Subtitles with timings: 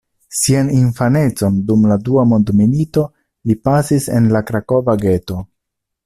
[0.35, 3.03] Sian infanecon dum la Dua Mondmilito
[3.51, 5.37] li pasis en la Krakova geto.